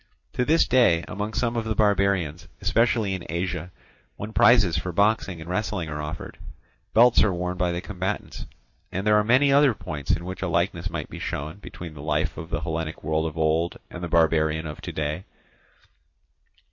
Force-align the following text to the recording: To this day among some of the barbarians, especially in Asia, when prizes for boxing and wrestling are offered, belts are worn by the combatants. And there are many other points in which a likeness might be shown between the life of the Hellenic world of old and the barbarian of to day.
To 0.33 0.43
this 0.43 0.67
day 0.67 1.05
among 1.07 1.35
some 1.35 1.55
of 1.55 1.63
the 1.63 1.75
barbarians, 1.75 2.47
especially 2.59 3.13
in 3.13 3.23
Asia, 3.29 3.69
when 4.15 4.33
prizes 4.33 4.75
for 4.75 4.91
boxing 4.91 5.39
and 5.39 5.47
wrestling 5.47 5.89
are 5.89 6.01
offered, 6.01 6.39
belts 6.95 7.21
are 7.23 7.31
worn 7.31 7.55
by 7.55 7.71
the 7.71 7.81
combatants. 7.81 8.47
And 8.91 9.05
there 9.05 9.15
are 9.17 9.23
many 9.23 9.53
other 9.53 9.75
points 9.75 10.09
in 10.09 10.25
which 10.25 10.41
a 10.41 10.47
likeness 10.47 10.89
might 10.89 11.11
be 11.11 11.19
shown 11.19 11.57
between 11.57 11.93
the 11.93 12.01
life 12.01 12.35
of 12.35 12.49
the 12.49 12.61
Hellenic 12.61 13.03
world 13.03 13.27
of 13.27 13.37
old 13.37 13.77
and 13.91 14.01
the 14.03 14.07
barbarian 14.07 14.65
of 14.65 14.81
to 14.81 14.91
day. 14.91 15.23